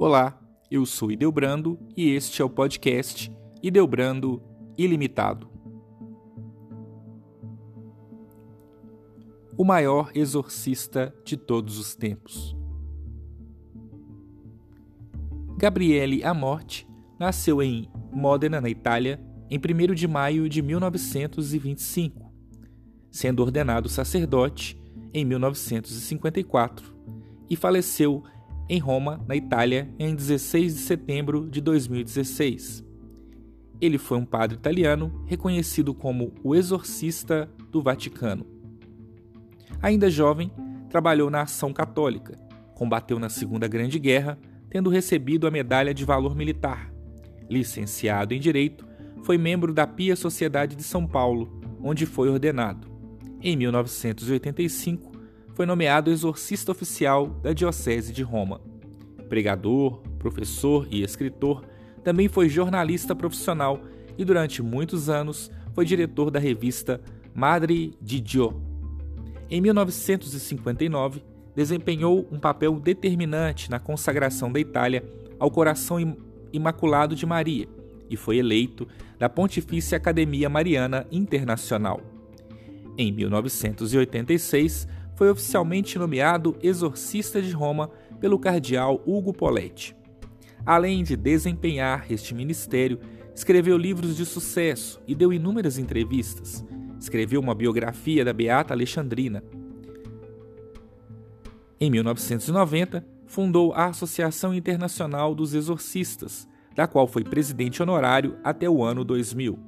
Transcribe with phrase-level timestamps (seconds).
[0.00, 0.40] Olá,
[0.70, 4.40] eu sou Ideobrando e este é o podcast Ideobrando
[4.78, 5.50] Ilimitado.
[9.56, 12.56] O maior exorcista de todos os tempos.
[15.56, 16.88] Gabriele Amorti
[17.18, 19.20] nasceu em Modena, na Itália,
[19.50, 22.32] em 1 de maio de 1925,
[23.10, 24.80] sendo ordenado sacerdote
[25.12, 26.96] em 1954
[27.50, 28.22] e faleceu
[28.68, 32.84] em Roma, na Itália, em 16 de setembro de 2016.
[33.80, 38.44] Ele foi um padre italiano reconhecido como o exorcista do Vaticano.
[39.80, 40.50] Ainda jovem,
[40.90, 42.38] trabalhou na Ação Católica,
[42.74, 44.38] combateu na Segunda Grande Guerra,
[44.68, 46.92] tendo recebido a Medalha de Valor Militar.
[47.48, 48.86] Licenciado em Direito,
[49.22, 52.88] foi membro da Pia Sociedade de São Paulo, onde foi ordenado.
[53.40, 55.07] Em 1985,
[55.58, 58.60] foi nomeado exorcista oficial da Diocese de Roma.
[59.28, 61.64] Pregador, professor e escritor,
[62.04, 63.80] também foi jornalista profissional
[64.16, 67.00] e durante muitos anos foi diretor da revista
[67.34, 68.62] Madre di Dio.
[69.50, 71.24] Em 1959,
[71.56, 75.04] desempenhou um papel determinante na consagração da Itália
[75.40, 76.16] ao coração
[76.52, 77.68] imaculado de Maria
[78.08, 78.86] e foi eleito
[79.18, 82.00] da Pontifícia Academia Mariana Internacional.
[82.96, 84.86] Em 1986,
[85.18, 89.96] foi oficialmente nomeado exorcista de Roma pelo cardeal Hugo Poletti.
[90.64, 93.00] Além de desempenhar este ministério,
[93.34, 96.64] escreveu livros de sucesso e deu inúmeras entrevistas.
[97.00, 99.42] Escreveu uma biografia da Beata Alexandrina.
[101.80, 108.84] Em 1990, fundou a Associação Internacional dos Exorcistas, da qual foi presidente honorário até o
[108.84, 109.58] ano 2000.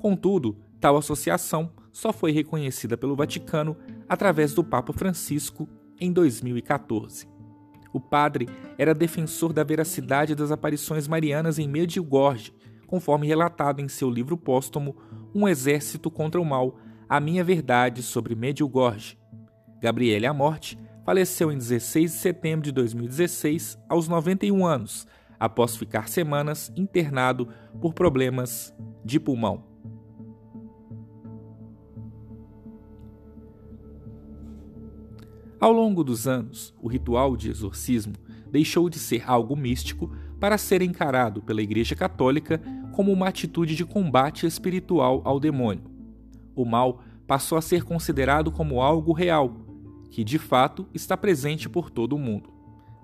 [0.00, 3.76] Contudo, tal associação só foi reconhecida pelo Vaticano
[4.08, 5.68] através do Papa Francisco
[6.00, 7.26] em 2014.
[7.92, 12.52] O padre era defensor da veracidade das aparições marianas em Medjugorje,
[12.86, 14.96] conforme relatado em seu livro póstumo
[15.34, 16.78] Um Exército contra o Mal,
[17.08, 19.18] A Minha Verdade sobre Medjugorje.
[19.80, 25.06] Gabriele Amorte faleceu em 16 de setembro de 2016, aos 91 anos,
[25.40, 27.48] após ficar semanas internado
[27.80, 28.74] por problemas
[29.04, 29.67] de pulmão.
[35.60, 38.14] Ao longo dos anos, o ritual de exorcismo
[38.48, 40.08] deixou de ser algo místico
[40.38, 42.60] para ser encarado pela Igreja Católica
[42.92, 45.82] como uma atitude de combate espiritual ao demônio.
[46.54, 49.56] O mal passou a ser considerado como algo real,
[50.10, 52.50] que de fato está presente por todo o mundo.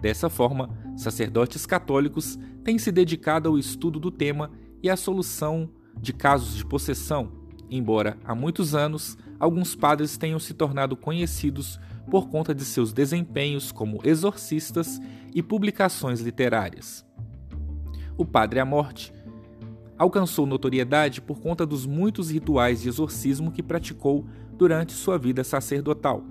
[0.01, 4.51] Dessa forma, sacerdotes católicos têm se dedicado ao estudo do tema
[4.81, 5.69] e à solução
[6.01, 7.33] de casos de possessão,
[7.69, 13.73] embora há muitos anos alguns padres tenham se tornado conhecidos por conta de seus desempenhos
[13.73, 15.01] como exorcistas
[15.35, 17.05] e publicações literárias.
[18.17, 19.13] O Padre Amorte
[19.99, 26.25] alcançou notoriedade por conta dos muitos rituais de exorcismo que praticou durante sua vida sacerdotal.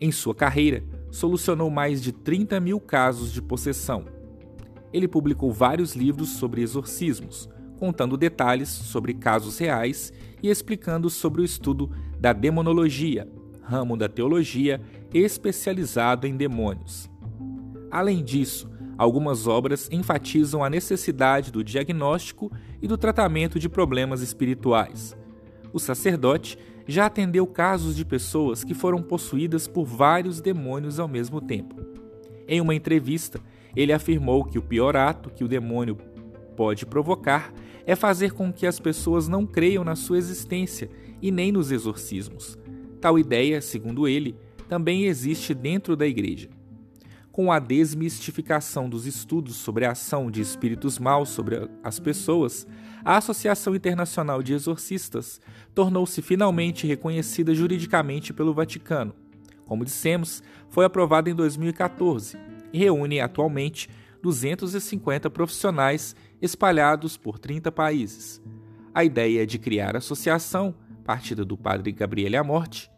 [0.00, 4.04] Em sua carreira, solucionou mais de 30 mil casos de possessão.
[4.92, 10.12] Ele publicou vários livros sobre exorcismos, contando detalhes sobre casos reais
[10.42, 13.28] e explicando sobre o estudo da demonologia,
[13.68, 14.80] ramo da teologia
[15.12, 17.10] especializado em demônios.
[17.90, 25.14] Além disso, algumas obras enfatizam a necessidade do diagnóstico e do tratamento de problemas espirituais.
[25.72, 31.38] O sacerdote já atendeu casos de pessoas que foram possuídas por vários demônios ao mesmo
[31.40, 31.76] tempo.
[32.46, 33.38] Em uma entrevista,
[33.76, 35.98] ele afirmou que o pior ato que o demônio
[36.56, 37.52] pode provocar
[37.86, 40.88] é fazer com que as pessoas não creiam na sua existência
[41.20, 42.58] e nem nos exorcismos.
[43.00, 44.34] Tal ideia, segundo ele,
[44.68, 46.48] também existe dentro da Igreja.
[47.30, 52.66] Com a desmistificação dos estudos sobre a ação de espíritos maus sobre as pessoas,
[53.04, 55.40] a Associação Internacional de Exorcistas
[55.72, 59.14] tornou-se finalmente reconhecida juridicamente pelo Vaticano.
[59.64, 62.36] Como dissemos, foi aprovada em 2014
[62.72, 63.88] e reúne atualmente
[64.20, 68.42] 250 profissionais espalhados por 30 países.
[68.92, 70.74] A ideia de criar a associação
[71.08, 72.92] partida do padre Gabriele Amorte.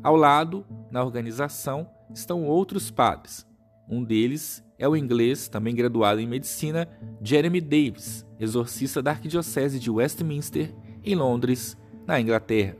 [0.00, 3.44] Ao lado, na organização, estão outros padres.
[3.88, 6.88] Um deles é o inglês, também graduado em medicina,
[7.20, 10.72] Jeremy Davis, exorcista da Arquidiocese de Westminster,
[11.02, 11.76] em Londres,
[12.06, 12.76] na Inglaterra.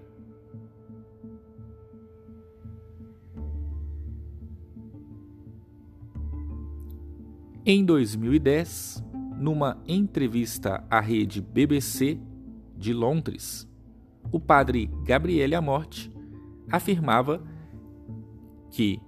[7.66, 9.02] Em 2010,
[9.36, 12.20] numa entrevista à rede BBC
[12.76, 13.68] de Londres,
[14.32, 16.10] o padre Gabriele Amorte
[16.70, 17.44] afirmava
[18.70, 18.98] que,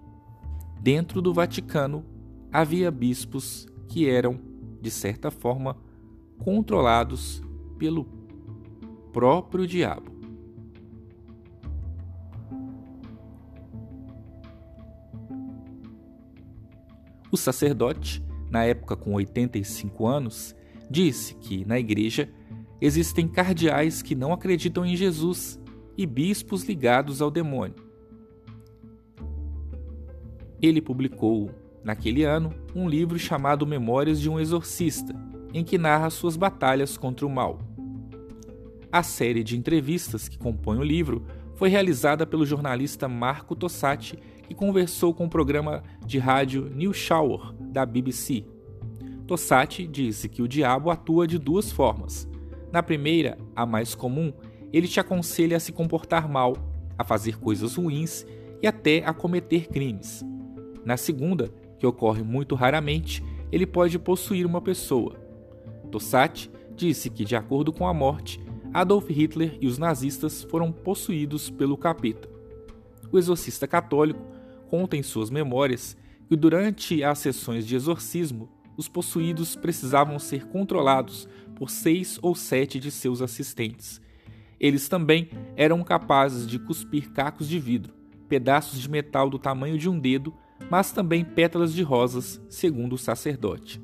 [0.80, 2.04] dentro do Vaticano,
[2.52, 4.38] havia bispos que eram,
[4.82, 5.78] de certa forma,
[6.38, 7.42] controlados
[7.78, 8.06] pelo
[9.12, 10.12] próprio diabo.
[17.32, 20.54] O sacerdote, na época com 85 anos,
[20.88, 22.30] disse que na igreja
[22.84, 25.58] existem cardeais que não acreditam em Jesus
[25.96, 27.76] e bispos ligados ao demônio.
[30.60, 31.50] Ele publicou,
[31.82, 35.14] naquele ano, um livro chamado Memórias de um Exorcista,
[35.54, 37.58] em que narra suas batalhas contra o mal.
[38.92, 44.54] A série de entrevistas que compõe o livro foi realizada pelo jornalista Marco Tossati que
[44.54, 48.44] conversou com o programa de rádio News Shower da BBC.
[49.26, 52.28] Tossati disse que o diabo atua de duas formas.
[52.74, 54.32] Na primeira, a mais comum,
[54.72, 56.56] ele te aconselha a se comportar mal,
[56.98, 58.26] a fazer coisas ruins
[58.60, 60.24] e até a cometer crimes.
[60.84, 63.22] Na segunda, que ocorre muito raramente,
[63.52, 65.14] ele pode possuir uma pessoa.
[65.92, 68.40] Tossati disse que, de acordo com a morte,
[68.72, 72.28] Adolf Hitler e os nazistas foram possuídos pelo capeta.
[73.12, 74.26] O exorcista católico
[74.68, 75.96] conta em suas memórias
[76.28, 82.80] que durante as sessões de exorcismo, os possuídos precisavam ser controlados por seis ou sete
[82.80, 84.00] de seus assistentes.
[84.58, 87.94] Eles também eram capazes de cuspir cacos de vidro,
[88.28, 90.34] pedaços de metal do tamanho de um dedo,
[90.70, 93.80] mas também pétalas de rosas, segundo o sacerdote.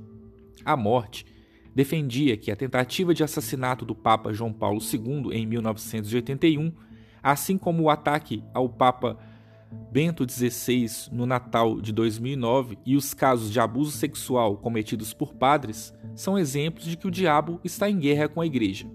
[0.64, 1.26] A morte
[1.74, 6.72] defendia que a tentativa de assassinato do Papa João Paulo II em 1981,
[7.22, 9.18] assim como o ataque ao Papa
[9.92, 15.92] Bento XVI no Natal de 2009 e os casos de abuso sexual cometidos por padres
[16.14, 18.86] são exemplos de que o diabo está em guerra com a igreja.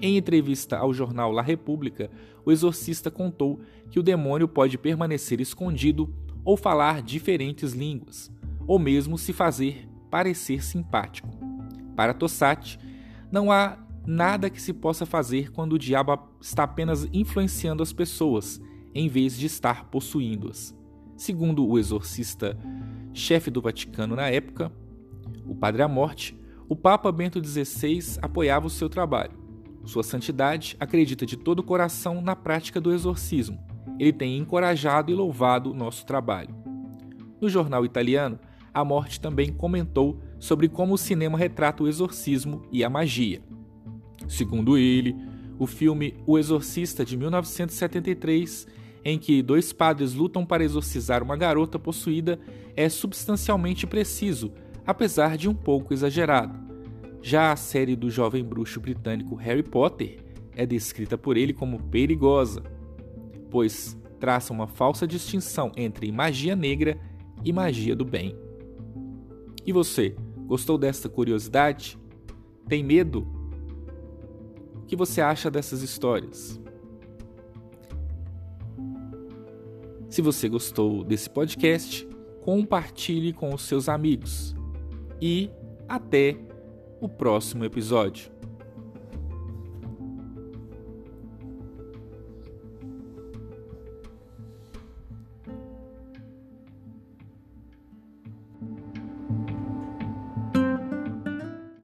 [0.00, 2.10] Em entrevista ao jornal La República,
[2.44, 3.60] o exorcista contou
[3.90, 6.14] que o demônio pode permanecer escondido
[6.44, 8.30] ou falar diferentes línguas,
[8.66, 11.28] ou mesmo se fazer parecer simpático.
[11.96, 12.78] Para Tossati,
[13.32, 18.60] não há nada que se possa fazer quando o diabo está apenas influenciando as pessoas
[18.98, 20.74] em vez de estar possuindo-as.
[21.16, 22.58] Segundo o exorcista
[23.12, 24.72] chefe do Vaticano na época,
[25.46, 26.34] o Padre Amorte,
[26.66, 29.38] o Papa Bento XVI apoiava o seu trabalho.
[29.84, 33.58] Sua Santidade acredita de todo o coração na prática do exorcismo.
[33.98, 36.54] Ele tem encorajado e louvado o nosso trabalho.
[37.38, 38.38] No jornal italiano,
[38.72, 43.42] a Morte também comentou sobre como o cinema retrata o exorcismo e a magia.
[44.26, 45.14] Segundo ele,
[45.58, 48.66] o filme O Exorcista de 1973
[49.08, 52.40] em que dois padres lutam para exorcizar uma garota possuída
[52.74, 54.52] é substancialmente preciso,
[54.84, 56.58] apesar de um pouco exagerado.
[57.22, 60.18] Já a série do jovem bruxo britânico Harry Potter
[60.56, 62.64] é descrita por ele como perigosa,
[63.48, 66.98] pois traça uma falsa distinção entre magia negra
[67.44, 68.36] e magia do bem.
[69.64, 70.16] E você,
[70.48, 71.96] gostou desta curiosidade?
[72.66, 73.24] Tem medo?
[74.74, 76.60] O que você acha dessas histórias?
[80.16, 82.08] Se você gostou desse podcast,
[82.40, 84.56] compartilhe com os seus amigos.
[85.20, 85.50] E
[85.86, 86.34] até
[86.98, 88.32] o próximo episódio.